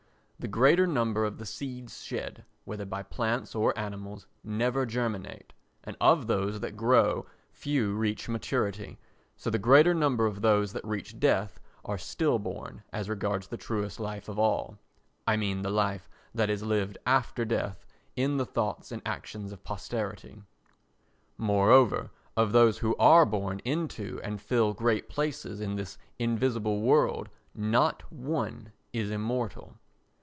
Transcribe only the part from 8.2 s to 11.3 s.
maturity, so the greater number of those that reach